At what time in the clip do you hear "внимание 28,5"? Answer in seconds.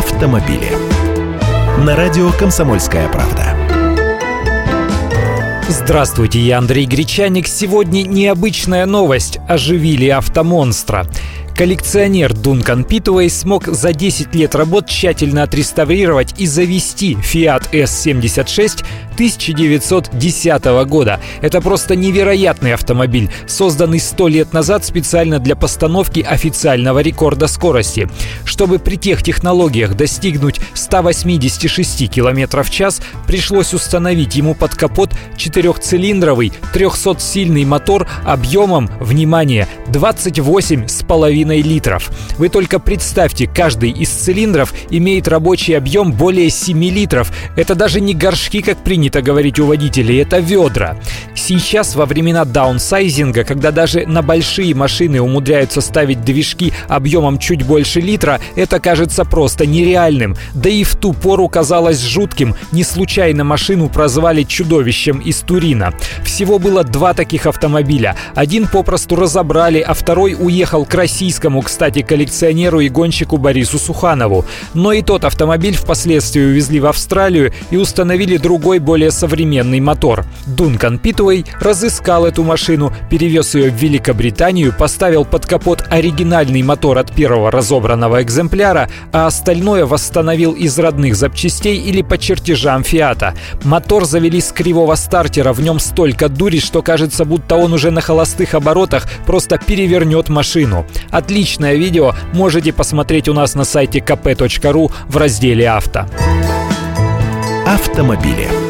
39.00-41.49